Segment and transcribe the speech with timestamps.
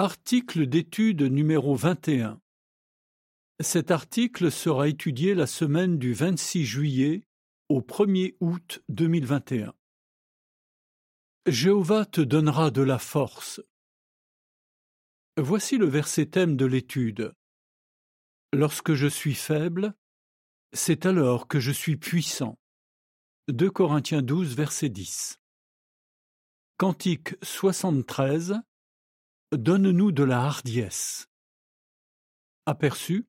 [0.00, 2.40] Article d'étude numéro 21.
[3.58, 7.24] Cet article sera étudié la semaine du 26 juillet
[7.68, 9.74] au 1er août 2021.
[11.48, 13.60] Jéhovah te donnera de la force.
[15.36, 17.32] Voici le verset thème de l'étude.
[18.52, 19.94] Lorsque je suis faible,
[20.72, 22.56] c'est alors que je suis puissant.
[23.48, 25.40] 2 Corinthiens 12, verset 10.
[26.76, 28.62] Cantique 73
[29.52, 31.26] Donne-nous de la hardiesse.
[32.66, 33.24] Aperçu?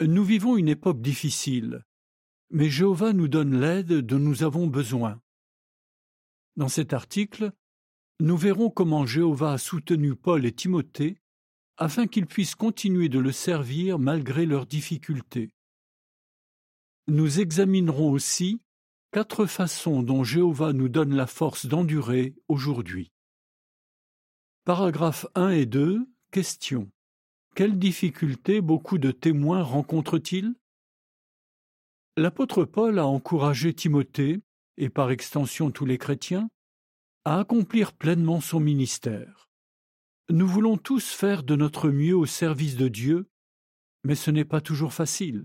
[0.00, 1.84] Nous vivons une époque difficile,
[2.48, 5.20] mais Jéhovah nous donne l'aide dont nous avons besoin.
[6.56, 7.52] Dans cet article,
[8.18, 11.18] nous verrons comment Jéhovah a soutenu Paul et Timothée
[11.76, 15.54] afin qu'ils puissent continuer de le servir malgré leurs difficultés.
[17.08, 18.62] Nous examinerons aussi
[19.10, 23.12] quatre façons dont Jéhovah nous donne la force d'endurer aujourd'hui.
[24.64, 26.06] Paragraphes 1 et 2.
[26.30, 26.88] Question.
[27.56, 30.54] Quelles difficultés beaucoup de témoins rencontrent-ils?
[32.16, 34.40] L'apôtre Paul a encouragé Timothée,
[34.76, 36.48] et par extension tous les chrétiens,
[37.24, 39.50] à accomplir pleinement son ministère.
[40.30, 43.28] Nous voulons tous faire de notre mieux au service de Dieu,
[44.04, 45.44] mais ce n'est pas toujours facile.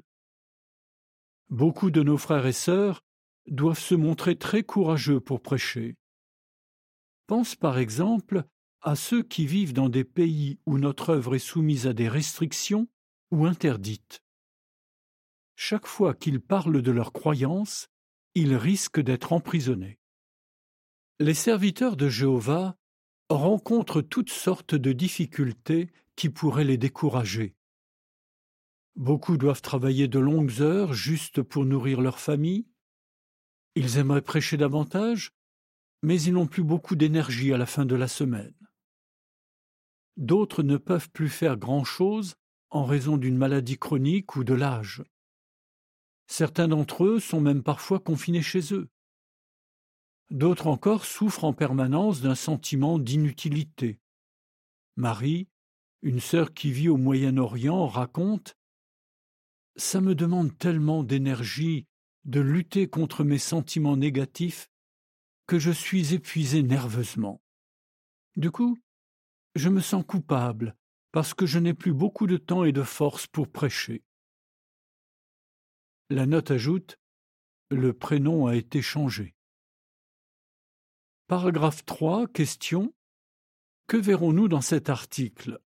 [1.50, 3.04] Beaucoup de nos frères et sœurs
[3.48, 5.96] doivent se montrer très courageux pour prêcher.
[7.26, 8.46] Pense par exemple
[8.82, 12.88] à ceux qui vivent dans des pays où notre œuvre est soumise à des restrictions
[13.32, 14.24] ou interdite.
[15.56, 17.90] Chaque fois qu'ils parlent de leurs croyances,
[18.36, 20.00] ils risquent d'être emprisonnés.
[21.20, 22.78] Les serviteurs de Jéhovah
[23.30, 27.56] rencontrent toutes sortes de difficultés qui pourraient les décourager.
[28.96, 32.68] Beaucoup doivent travailler de longues heures juste pour nourrir leur famille.
[33.76, 35.34] Ils aimeraient prêcher davantage,
[36.04, 38.54] mais ils n'ont plus beaucoup d'énergie à la fin de la semaine.
[40.18, 42.36] D'autres ne peuvent plus faire grand-chose
[42.70, 45.04] en raison d'une maladie chronique ou de l'âge.
[46.26, 48.90] Certains d'entre eux sont même parfois confinés chez eux.
[50.30, 54.00] D'autres encore souffrent en permanence d'un sentiment d'inutilité.
[54.98, 55.48] Marie,
[56.02, 58.58] une sœur qui vit au Moyen-Orient, raconte
[59.78, 61.86] Ça me demande tellement d'énergie
[62.26, 64.70] de lutter contre mes sentiments négatifs
[65.46, 67.42] que je suis épuisé nerveusement.
[68.36, 68.78] Du coup,
[69.58, 70.76] je me sens coupable
[71.12, 74.04] parce que je n'ai plus beaucoup de temps et de force pour prêcher.
[76.10, 77.00] La note ajoute
[77.70, 79.36] Le prénom a été changé.
[81.28, 82.28] Paragraphe 3.
[82.28, 82.94] Question.
[83.88, 85.60] Que verrons-nous dans cet article?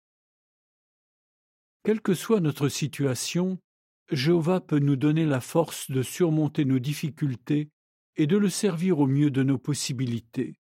[1.83, 3.59] Quelle que soit notre situation,
[4.11, 7.69] Jéhovah peut nous donner la force de surmonter nos difficultés
[8.15, 10.55] et de le servir au mieux de nos possibilités.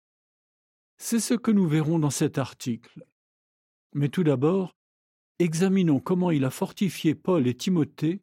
[0.97, 3.03] C'est ce que nous verrons dans cet article.
[3.93, 4.75] Mais tout d'abord,
[5.39, 8.21] examinons comment il a fortifié Paul et Timothée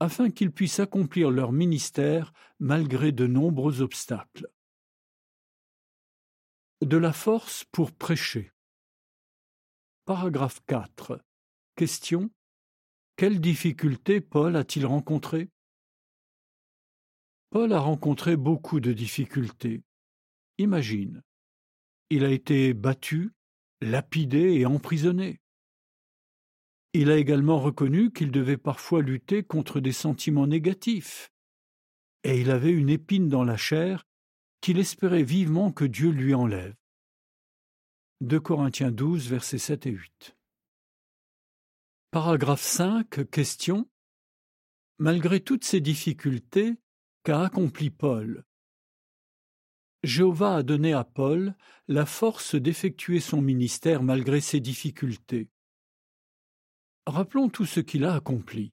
[0.00, 4.48] afin qu'ils puissent accomplir leur ministère malgré de nombreux obstacles.
[6.80, 8.52] De la force pour prêcher.
[10.04, 11.20] Paragraphe 4.
[11.74, 12.30] Question.
[13.16, 15.50] Quelles difficultés Paul a-t-il rencontrées?
[17.50, 19.82] Paul a rencontré beaucoup de difficultés.
[20.58, 21.22] Imagine.
[22.10, 23.32] Il a été battu,
[23.80, 25.40] lapidé et emprisonné.
[26.94, 31.30] Il a également reconnu qu'il devait parfois lutter contre des sentiments négatifs,
[32.24, 34.04] et il avait une épine dans la chair
[34.60, 36.74] qu'il espérait vivement que Dieu lui enlève.
[38.22, 40.36] 2 Corinthiens 12, versets 7 et 8.
[42.10, 43.30] Paragraphe 5.
[43.30, 43.88] Question.
[44.98, 46.74] Malgré toutes ces difficultés,
[47.22, 48.44] qu'a accompli Paul
[50.04, 51.54] Jéhovah a donné à Paul
[51.88, 55.48] la force d'effectuer son ministère malgré ses difficultés.
[57.06, 58.72] Rappelons tout ce qu'il a accompli.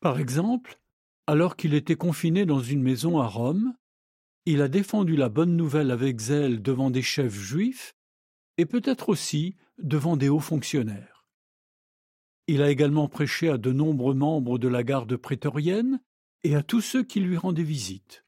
[0.00, 0.80] Par exemple,
[1.26, 3.74] alors qu'il était confiné dans une maison à Rome,
[4.46, 7.94] il a défendu la bonne nouvelle avec zèle devant des chefs juifs
[8.56, 11.26] et peut-être aussi devant des hauts fonctionnaires.
[12.48, 16.00] Il a également prêché à de nombreux membres de la garde prétorienne
[16.42, 18.24] et à tous ceux qui lui rendaient visite.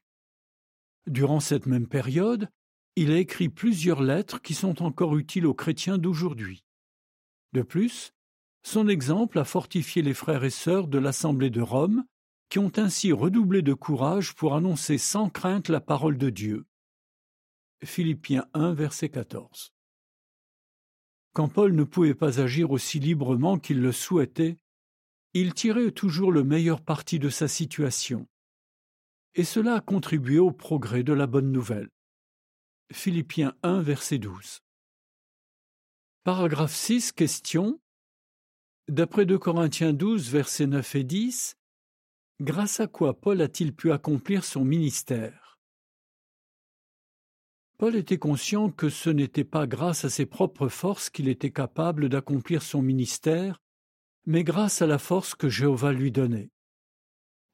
[1.07, 2.49] Durant cette même période,
[2.95, 6.63] il a écrit plusieurs lettres qui sont encore utiles aux chrétiens d'aujourd'hui.
[7.53, 8.13] De plus,
[8.63, 12.05] son exemple a fortifié les frères et sœurs de l'Assemblée de Rome,
[12.49, 16.65] qui ont ainsi redoublé de courage pour annoncer sans crainte la parole de Dieu.
[17.83, 19.73] Philippiens 1, verset 14.
[21.33, 24.57] Quand Paul ne pouvait pas agir aussi librement qu'il le souhaitait,
[25.33, 28.27] il tirait toujours le meilleur parti de sa situation
[29.35, 31.89] et cela a contribué au progrès de la bonne nouvelle.
[32.91, 34.61] Philippiens 1, verset 12.
[36.23, 37.79] Paragraphe 6, question.
[38.87, 41.57] D'après 2 Corinthiens 12, versets 9 et 10,
[42.41, 45.59] grâce à quoi Paul a-t-il pu accomplir son ministère?
[47.77, 52.07] Paul était conscient que ce n'était pas grâce à ses propres forces qu'il était capable
[52.07, 53.59] d'accomplir son ministère,
[54.25, 56.51] mais grâce à la force que Jéhovah lui donnait.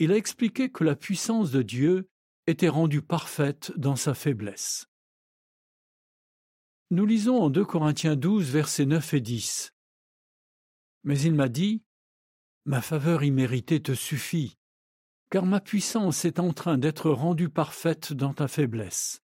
[0.04, 2.10] Il a expliqué que la puissance de Dieu
[2.48, 4.88] était rendue parfaite dans sa faiblesse.
[6.90, 9.76] Nous lisons en 2 Corinthiens 12, versets 9 et 10.
[11.04, 11.84] Mais il m'a dit
[12.66, 14.58] Ma faveur imméritée te suffit,
[15.30, 19.22] car ma puissance est en train d'être rendue parfaite dans ta faiblesse.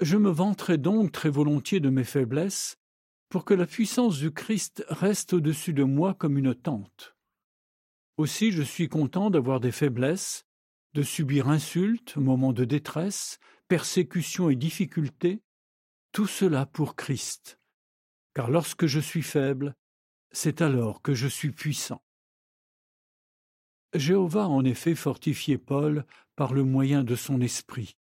[0.00, 2.76] Je me vanterai donc très volontiers de mes faiblesses,
[3.30, 7.17] pour que la puissance du Christ reste au-dessus de moi comme une tente.
[8.18, 10.44] Aussi je suis content d'avoir des faiblesses,
[10.92, 13.38] de subir insultes, moments de détresse,
[13.68, 15.40] persécutions et difficultés,
[16.10, 17.60] tout cela pour Christ.
[18.34, 19.76] Car lorsque je suis faible,
[20.32, 22.02] c'est alors que je suis puissant.
[23.94, 26.04] Jéhovah a en effet fortifié Paul
[26.34, 27.96] par le moyen de son esprit.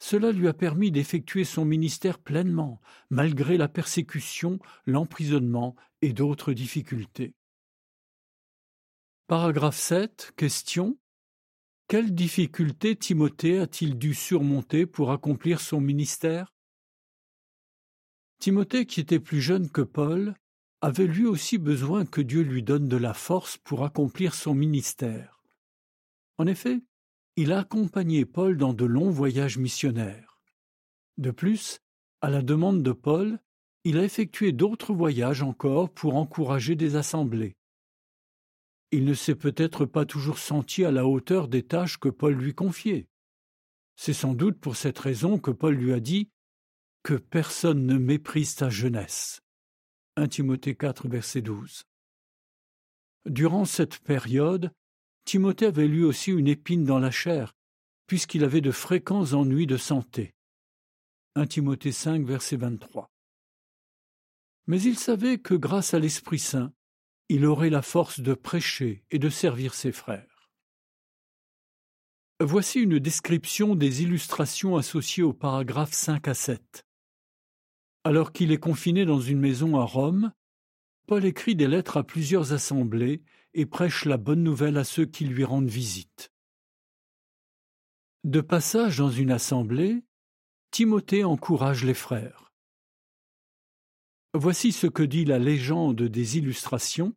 [0.00, 2.80] Cela lui a permis d'effectuer son ministère pleinement,
[3.10, 7.34] malgré la persécution, l'emprisonnement et d'autres difficultés.
[9.30, 10.32] Paragraphe 7.
[10.36, 10.98] Question.
[11.86, 16.52] Quelles difficultés Timothée a-t-il dû surmonter pour accomplir son ministère?
[18.40, 20.34] Timothée, qui était plus jeune que Paul,
[20.80, 25.40] avait lui aussi besoin que Dieu lui donne de la force pour accomplir son ministère.
[26.36, 26.80] En effet,
[27.36, 30.40] il a accompagné Paul dans de longs voyages missionnaires.
[31.18, 31.78] De plus,
[32.20, 33.38] à la demande de Paul,
[33.84, 37.54] il a effectué d'autres voyages encore pour encourager des assemblées.
[38.92, 42.54] Il ne s'est peut-être pas toujours senti à la hauteur des tâches que Paul lui
[42.54, 43.08] confiait.
[43.96, 46.30] C'est sans doute pour cette raison que Paul lui a dit
[47.02, 49.42] que personne ne méprise ta jeunesse.
[50.16, 51.84] 1 Timothée 4, verset 12.
[53.26, 54.72] Durant cette période,
[55.24, 57.54] Timothée avait lui aussi une épine dans la chair,
[58.06, 60.34] puisqu'il avait de fréquents ennuis de santé.
[61.36, 63.08] 1 Timothée 5, verset 23.
[64.66, 66.72] Mais il savait que grâce à l'Esprit Saint,
[67.32, 70.50] il aurait la force de prêcher et de servir ses frères.
[72.40, 76.84] Voici une description des illustrations associées aux paragraphes 5 à 7.
[78.02, 80.32] Alors qu'il est confiné dans une maison à Rome,
[81.06, 83.22] Paul écrit des lettres à plusieurs assemblées
[83.54, 86.32] et prêche la bonne nouvelle à ceux qui lui rendent visite.
[88.24, 90.02] De passage dans une assemblée,
[90.72, 92.52] Timothée encourage les frères.
[94.34, 97.14] Voici ce que dit la légende des illustrations.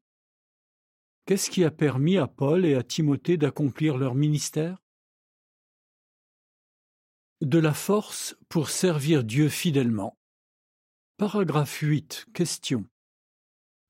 [1.25, 4.77] Qu'est-ce qui a permis à Paul et à Timothée d'accomplir leur ministère?
[7.39, 10.17] De la force pour servir Dieu fidèlement.
[11.15, 12.27] Paragraphe 8.
[12.33, 12.85] Question.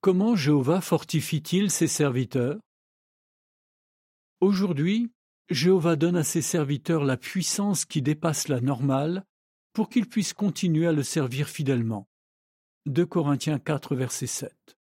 [0.01, 2.59] Comment Jéhovah fortifie-t-il ses serviteurs?
[4.39, 5.11] Aujourd'hui,
[5.49, 9.25] Jéhovah donne à ses serviteurs la puissance qui dépasse la normale
[9.73, 12.07] pour qu'ils puissent continuer à le servir fidèlement.
[12.85, 14.77] 2 Corinthiens 4, verset 7.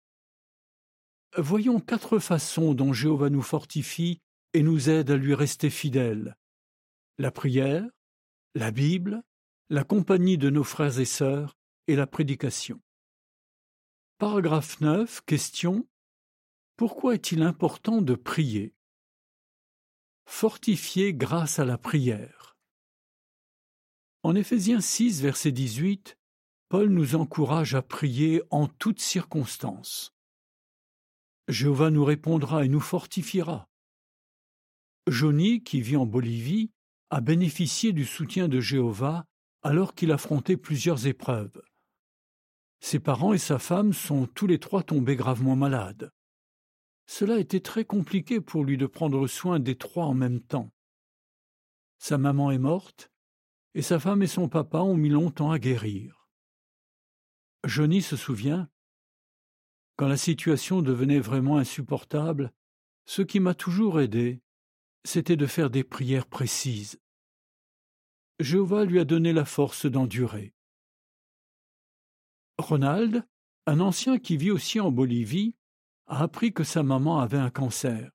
[1.38, 4.20] Voyons quatre façons dont Jéhovah nous fortifie
[4.54, 6.36] et nous aide à lui rester fidèles.
[7.18, 7.88] La prière,
[8.54, 9.24] la Bible,
[9.70, 11.58] la compagnie de nos frères et sœurs,
[11.88, 12.82] et la prédication.
[14.18, 15.22] Paragraphe 9.
[15.26, 15.88] Question.
[16.76, 18.74] Pourquoi est-il important de prier?
[20.26, 22.58] Fortifier grâce à la prière.
[24.24, 26.18] En Éphésiens 6, verset 18,
[26.70, 30.11] Paul nous encourage à prier en toutes circonstances.
[31.52, 33.68] Jéhovah nous répondra et nous fortifiera.
[35.08, 36.72] Johnny, qui vit en Bolivie,
[37.10, 39.26] a bénéficié du soutien de Jéhovah
[39.62, 41.62] alors qu'il affrontait plusieurs épreuves.
[42.80, 46.12] Ses parents et sa femme sont tous les trois tombés gravement malades.
[47.06, 50.72] Cela était très compliqué pour lui de prendre soin des trois en même temps.
[51.98, 53.12] Sa maman est morte,
[53.74, 56.30] et sa femme et son papa ont mis longtemps à guérir.
[57.66, 58.70] Johnny se souvient,
[59.96, 62.52] quand la situation devenait vraiment insupportable,
[63.06, 64.42] ce qui m'a toujours aidé,
[65.04, 67.00] c'était de faire des prières précises.
[68.40, 70.54] Jéhovah lui a donné la force d'endurer.
[72.58, 73.26] Ronald,
[73.68, 75.56] un ancien qui vit aussi en Bolivie,
[76.08, 78.12] a appris que sa maman avait un cancer.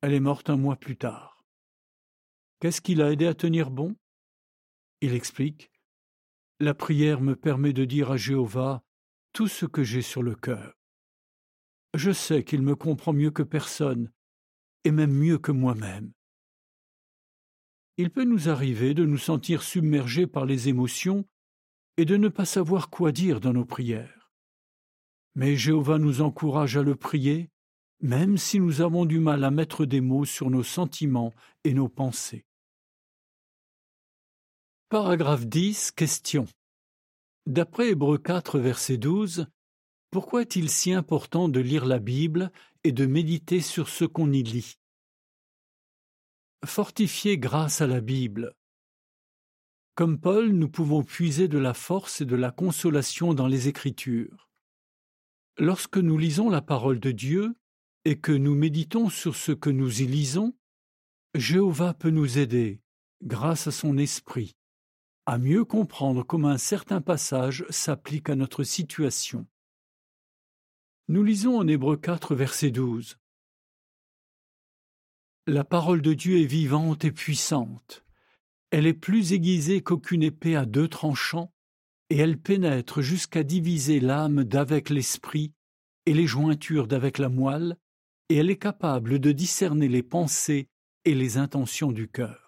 [0.00, 1.44] Elle est morte un mois plus tard.
[2.60, 3.94] Qu'est-ce qui l'a aidé à tenir bon?
[5.00, 5.70] Il explique
[6.60, 8.82] La prière me permet de dire à Jéhovah
[9.38, 10.74] tout ce que j'ai sur le cœur.
[11.94, 14.10] Je sais qu'il me comprend mieux que personne,
[14.82, 16.10] et même mieux que moi-même.
[17.98, 21.24] Il peut nous arriver de nous sentir submergés par les émotions
[21.98, 24.32] et de ne pas savoir quoi dire dans nos prières.
[25.36, 27.48] Mais Jéhovah nous encourage à le prier,
[28.00, 31.88] même si nous avons du mal à mettre des mots sur nos sentiments et nos
[31.88, 32.44] pensées.
[34.88, 35.92] Paragraphe 10.
[35.92, 36.48] Question.
[37.48, 39.46] D'après Hébreux 4, verset 12,
[40.10, 42.52] pourquoi est-il si important de lire la Bible
[42.84, 44.78] et de méditer sur ce qu'on y lit?
[46.66, 48.54] Fortifié grâce à la Bible.
[49.94, 54.50] Comme Paul, nous pouvons puiser de la force et de la consolation dans les Écritures.
[55.56, 57.56] Lorsque nous lisons la parole de Dieu
[58.04, 60.54] et que nous méditons sur ce que nous y lisons,
[61.34, 62.82] Jéhovah peut nous aider,
[63.22, 64.57] grâce à son esprit,
[65.28, 69.46] à mieux comprendre comment un certain passage s'applique à notre situation.
[71.08, 73.18] Nous lisons en Hébreu 4, verset 12.
[75.46, 78.06] La parole de Dieu est vivante et puissante.
[78.70, 81.52] Elle est plus aiguisée qu'aucune épée à deux tranchants,
[82.08, 85.52] et elle pénètre jusqu'à diviser l'âme d'avec l'esprit
[86.06, 87.76] et les jointures d'avec la moelle,
[88.30, 90.70] et elle est capable de discerner les pensées
[91.04, 92.47] et les intentions du cœur.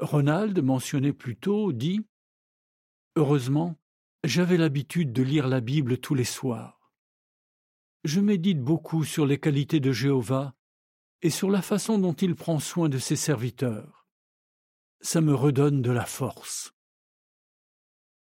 [0.00, 2.00] Ronald, mentionné plus tôt, dit
[3.16, 3.76] Heureusement,
[4.24, 6.92] j'avais l'habitude de lire la Bible tous les soirs.
[8.04, 10.54] Je médite beaucoup sur les qualités de Jéhovah
[11.20, 14.06] et sur la façon dont il prend soin de ses serviteurs.
[15.02, 16.72] Ça me redonne de la force.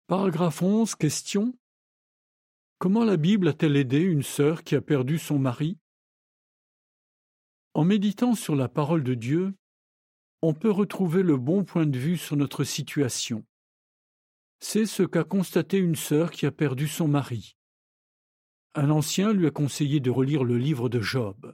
[0.08, 0.96] Paragraphe 11.
[0.96, 1.58] Question.
[2.80, 5.78] Comment la Bible a-t-elle aidé une sœur qui a perdu son mari?
[7.74, 9.54] En méditant sur la parole de Dieu,
[10.42, 13.46] on peut retrouver le bon point de vue sur notre situation.
[14.60, 17.58] C'est ce qu'a constaté une sœur qui a perdu son mari.
[18.74, 21.54] Un ancien lui a conseillé de relire le livre de Job.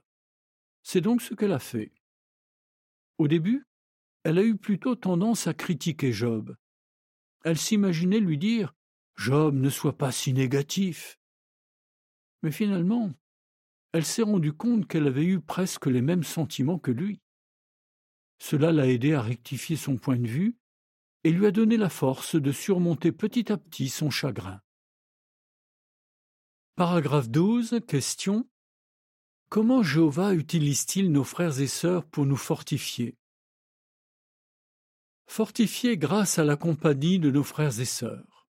[0.84, 1.92] C'est donc ce qu'elle a fait.
[3.18, 3.66] Au début,
[4.24, 6.56] elle a eu plutôt tendance à critiquer Job.
[7.44, 8.74] Elle s'imaginait lui dire
[9.16, 11.20] Job ne sois pas si négatif.
[12.44, 13.14] Mais finalement,
[13.94, 17.22] elle s'est rendue compte qu'elle avait eu presque les mêmes sentiments que lui.
[18.40, 20.58] Cela l'a aidé à rectifier son point de vue
[21.24, 24.62] et lui a donné la force de surmonter petit à petit son chagrin.
[26.76, 27.80] Paragraphe 12.
[27.88, 28.48] Question.
[29.50, 33.18] Comment Jéhovah utilise-t-il nos frères et sœurs pour nous fortifier?
[35.26, 38.48] Fortifier grâce à la compagnie de nos frères et sœurs.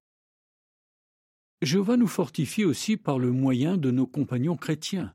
[1.61, 5.13] Jéhovah nous fortifie aussi par le moyen de nos compagnons chrétiens.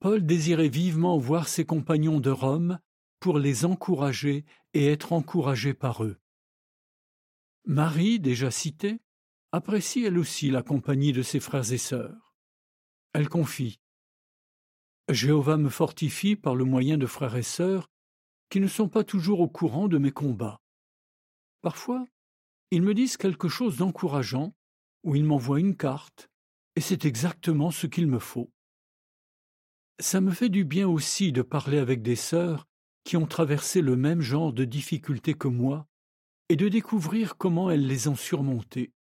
[0.00, 2.80] Paul désirait vivement voir ses compagnons de Rome
[3.20, 4.44] pour les encourager
[4.74, 6.18] et être encouragé par eux.
[7.64, 9.00] Marie, déjà citée,
[9.52, 12.36] apprécie elle aussi la compagnie de ses frères et sœurs.
[13.12, 13.80] Elle confie
[15.08, 17.88] Jéhovah me fortifie par le moyen de frères et sœurs
[18.50, 20.60] qui ne sont pas toujours au courant de mes combats.
[21.62, 22.04] Parfois,
[22.70, 24.54] ils me disent quelque chose d'encourageant,
[25.04, 26.28] ou ils m'envoient une carte,
[26.74, 28.52] et c'est exactement ce qu'il me faut.
[29.98, 32.66] Ça me fait du bien aussi de parler avec des sœurs
[33.06, 35.86] qui ont traversé le même genre de difficultés que moi,
[36.48, 38.92] et de découvrir comment elles les ont surmontées.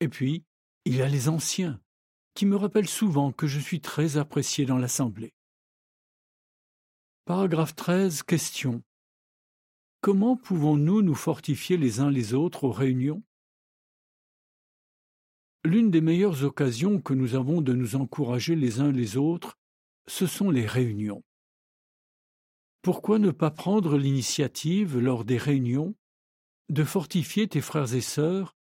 [0.00, 0.44] Et puis,
[0.84, 1.80] il y a les anciens,
[2.34, 5.32] qui me rappellent souvent que je suis très apprécié dans l'Assemblée.
[7.24, 8.22] Paragraphe 13.
[8.22, 8.82] Question.
[10.02, 13.22] Comment pouvons-nous nous fortifier les uns les autres aux réunions?
[15.64, 19.56] L'une des meilleures occasions que nous avons de nous encourager les uns les autres,
[20.06, 21.24] ce sont les réunions.
[22.84, 25.94] Pourquoi ne pas prendre l'initiative, lors des réunions,
[26.68, 28.54] de fortifier tes frères et sœurs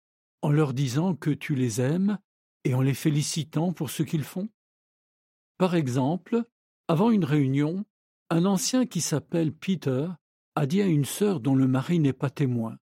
[0.42, 2.18] en leur disant que tu les aimes
[2.64, 4.50] et en les félicitant pour ce qu'ils font?
[5.56, 6.44] Par exemple,
[6.86, 7.86] avant une réunion,
[8.28, 10.08] un ancien qui s'appelle Peter
[10.54, 12.76] a dit à une sœur dont le mari n'est pas témoin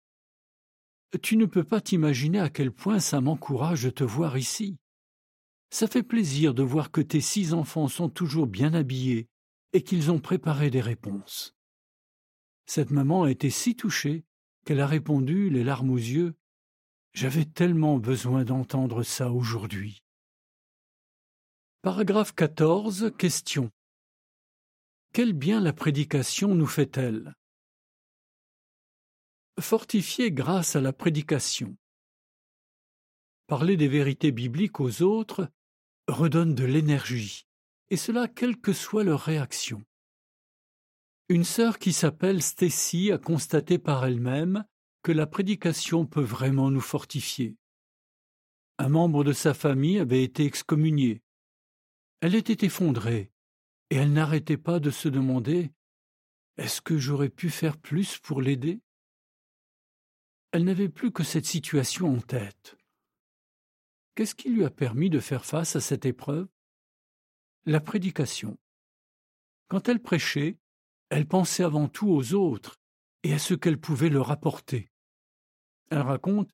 [1.23, 4.77] Tu ne peux pas t'imaginer à quel point ça m'encourage de te voir ici.
[5.71, 9.29] Ça fait plaisir de voir que tes six enfants sont toujours bien habillés
[9.73, 11.55] et qu'ils ont préparé des réponses.
[12.67, 14.25] Cette maman a été si touchée
[14.65, 16.35] qu'elle a répondu, les larmes aux yeux,
[17.15, 20.05] J'avais tellement besoin d'entendre ça aujourd'hui.
[21.83, 23.13] Paragraphe 14.
[23.19, 23.73] Question.
[25.13, 27.35] Quel bien la prédication nous fait-elle?
[29.59, 31.77] Fortifier grâce à la prédication.
[33.47, 35.49] Parler des vérités bibliques aux autres
[36.07, 37.48] redonne de l'énergie
[37.91, 39.83] et cela quelle que soit leur réaction.
[41.29, 44.65] Une sœur qui s'appelle Stacy a constaté par elle-même
[45.03, 47.57] que la prédication peut vraiment nous fortifier.
[48.79, 51.23] Un membre de sa famille avait été excommunié.
[52.21, 53.31] Elle était effondrée,
[53.91, 55.71] et elle n'arrêtait pas de se demander
[56.57, 58.81] Est-ce que j'aurais pu faire plus pour l'aider?
[60.53, 62.77] Elle n'avait plus que cette situation en tête.
[64.15, 66.49] Qu'est-ce qui lui a permis de faire face à cette épreuve?
[67.69, 68.57] La prédication.
[69.69, 70.57] Quand elle prêchait,
[71.11, 72.81] elle pensait avant tout aux autres
[73.25, 74.89] et à ce qu'elle pouvait leur apporter.
[75.91, 76.49] Elle raconte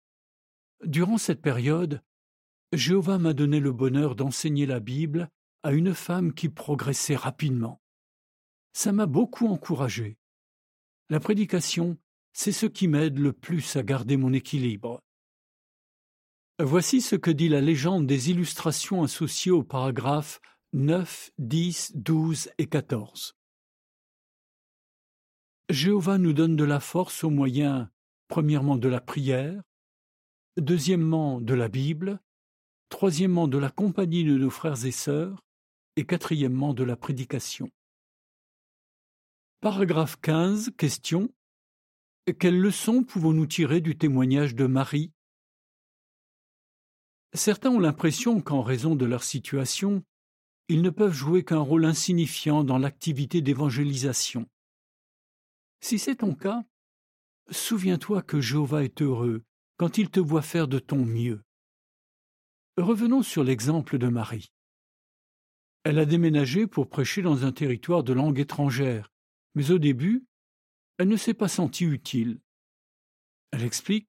[0.82, 2.02] Durant cette période,
[2.72, 5.30] Jéhovah m'a donné le bonheur d'enseigner la Bible
[5.62, 7.80] à une femme qui progressait rapidement.
[8.72, 10.18] Ça m'a beaucoup encouragé.
[11.10, 11.96] La prédication,
[12.32, 15.00] c'est ce qui m'aide le plus à garder mon équilibre.
[16.58, 20.40] Voici ce que dit la légende des illustrations associées aux paragraphes
[20.74, 23.36] 9, 10, 12 et 14.
[25.68, 27.92] Jéhovah nous donne de la force au moyen,
[28.26, 29.62] premièrement, de la prière,
[30.56, 32.20] deuxièmement, de la Bible,
[32.88, 35.44] troisièmement, de la compagnie de nos frères et sœurs,
[35.94, 37.70] et quatrièmement, de la prédication.
[39.60, 40.72] Paragraphe 15.
[40.76, 41.32] Question.
[42.40, 45.12] Quelles leçons pouvons-nous tirer du témoignage de Marie?
[47.32, 50.04] Certains ont l'impression qu'en raison de leur situation,
[50.68, 54.48] ils ne peuvent jouer qu'un rôle insignifiant dans l'activité d'évangélisation.
[55.80, 56.64] Si c'est ton cas,
[57.50, 59.44] souviens-toi que Jéhovah est heureux
[59.76, 61.42] quand il te voit faire de ton mieux.
[62.76, 64.52] Revenons sur l'exemple de Marie.
[65.84, 69.12] Elle a déménagé pour prêcher dans un territoire de langue étrangère,
[69.54, 70.24] mais au début,
[70.96, 72.40] elle ne s'est pas sentie utile.
[73.50, 74.08] Elle explique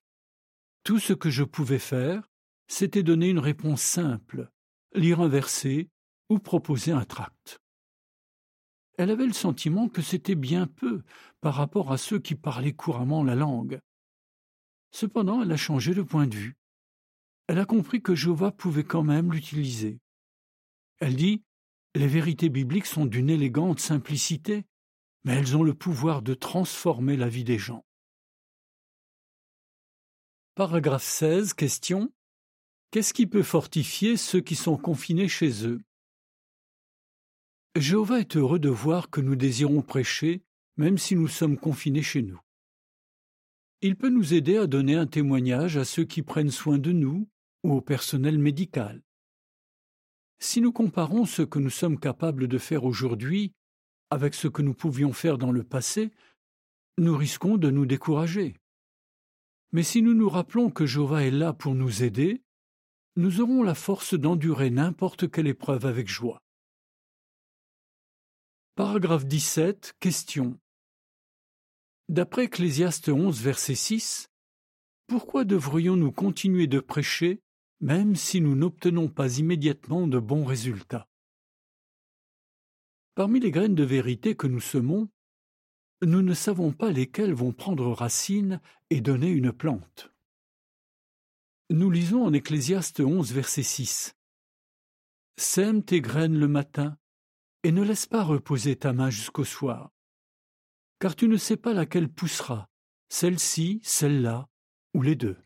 [0.84, 2.30] Tout ce que je pouvais faire,
[2.68, 4.50] c'était donner une réponse simple,
[4.94, 5.90] lire un verset
[6.30, 7.60] ou proposer un tract.
[8.98, 11.04] Elle avait le sentiment que c'était bien peu
[11.42, 13.80] par rapport à ceux qui parlaient couramment la langue.
[14.92, 16.56] Cependant, elle a changé de point de vue.
[17.48, 20.00] Elle a compris que Jéhovah pouvait quand même l'utiliser.
[21.00, 21.44] Elle dit
[21.94, 24.66] Les vérités bibliques sont d'une élégante simplicité,
[25.26, 27.86] mais elles ont le pouvoir de transformer la vie des gens.
[30.56, 31.54] Paragraphe 16.
[31.54, 32.14] Question.
[32.92, 35.82] Qu'est-ce qui peut fortifier ceux qui sont confinés chez eux?
[37.76, 40.46] Jéhovah est heureux de voir que nous désirons prêcher,
[40.78, 42.40] même si nous sommes confinés chez nous.
[43.82, 47.28] Il peut nous aider à donner un témoignage à ceux qui prennent soin de nous
[47.64, 49.02] ou au personnel médical.
[50.40, 53.52] Si nous comparons ce que nous sommes capables de faire aujourd'hui
[54.10, 56.12] avec ce que nous pouvions faire dans le passé,
[56.98, 58.56] nous risquons de nous décourager.
[59.74, 62.42] Mais si nous nous rappelons que Jéhovah est là pour nous aider,
[63.18, 66.45] nous aurons la force d'endurer n'importe quelle épreuve avec joie.
[68.76, 69.96] Paragraphe 17.
[70.02, 70.60] Question.
[72.10, 74.28] D'après Ecclésiaste 11, verset 6,
[75.08, 77.42] pourquoi devrions-nous continuer de prêcher
[77.80, 81.08] même si nous n'obtenons pas immédiatement de bons résultats?
[83.16, 85.08] Parmi les graines de vérité que nous semons,
[86.02, 88.60] nous ne savons pas lesquelles vont prendre racine
[88.90, 90.12] et donner une plante.
[91.70, 94.18] Nous lisons en Ecclésiaste 11, verset 6.
[95.38, 96.98] Sème tes graines le matin,
[97.66, 99.92] et ne laisse pas reposer ta main jusqu'au soir.
[101.00, 102.70] Car tu ne sais pas laquelle poussera,
[103.10, 104.48] celle-ci, celle-là,
[104.94, 105.40] ou les deux.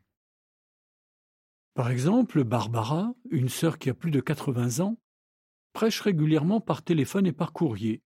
[1.76, 4.98] Par exemple, Barbara, une sœur qui a plus de 80 ans,
[5.72, 8.04] prêche régulièrement par téléphone et par courrier.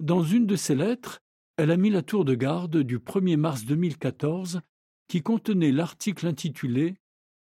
[0.00, 1.20] Dans une de ses lettres,
[1.56, 4.60] elle a mis la tour de garde du 1er mars 2014
[5.06, 6.96] qui contenait l'article intitulé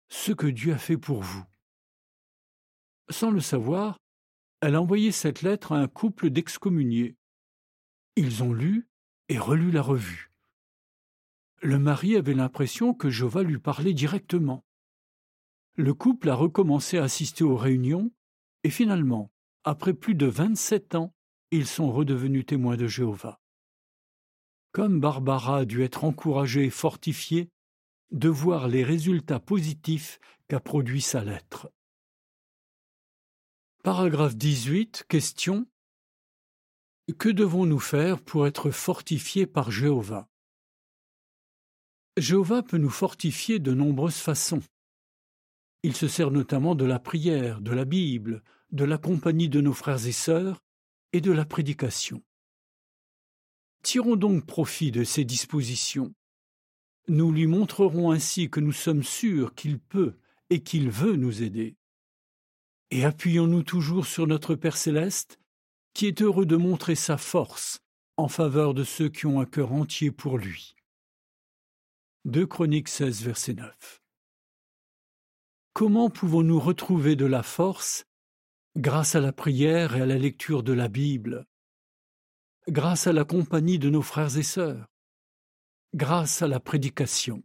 [0.10, 1.46] Ce que Dieu a fait pour vous.
[3.10, 4.00] Sans le savoir,
[4.66, 7.18] elle a envoyé cette lettre à un couple d'excommuniés.
[8.16, 8.88] Ils ont lu
[9.28, 10.32] et relu la revue.
[11.62, 14.64] Le mari avait l'impression que Jova lui parlait directement.
[15.76, 18.14] Le couple a recommencé à assister aux réunions
[18.64, 19.34] et finalement,
[19.66, 21.14] après plus de vingt-sept ans,
[21.52, 23.42] ils sont redevenus témoins de Jéhovah.
[24.72, 27.50] Comme Barbara a dû être encouragée et fortifiée
[28.12, 31.70] de voir les résultats positifs qu'a produit sa lettre.
[33.84, 35.08] Paragraphe 18.
[35.10, 35.68] Question.
[37.18, 40.30] Que devons-nous faire pour être fortifiés par Jéhovah?
[42.16, 44.62] Jéhovah peut nous fortifier de nombreuses façons.
[45.84, 48.42] Il se sert notamment de la prière, de la Bible,
[48.72, 50.64] de la compagnie de nos frères et sœurs
[51.12, 52.24] et de la prédication.
[53.82, 56.16] Tirons donc profit de ces dispositions.
[57.10, 60.16] Nous lui montrerons ainsi que nous sommes sûrs qu'il peut
[60.50, 61.76] et qu'il veut nous aider
[62.94, 65.40] et appuyons-nous toujours sur notre Père céleste,
[65.96, 67.80] qui est heureux de montrer sa force
[68.18, 70.76] en faveur de ceux qui ont un cœur entier pour lui.
[72.26, 74.00] 2 Chroniques 16, verset 9.
[75.74, 78.06] Comment pouvons-nous retrouver de la force
[78.76, 81.48] grâce à la prière et à la lecture de la Bible,
[82.68, 84.86] grâce à la compagnie de nos frères et sœurs
[85.96, 87.44] grâce à la prédication?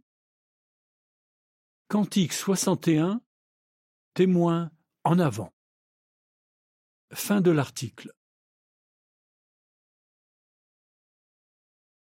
[1.87, 3.23] Cantique 61
[4.13, 4.69] Témoin
[5.03, 5.53] en avant.
[7.13, 8.11] Fin de l'article.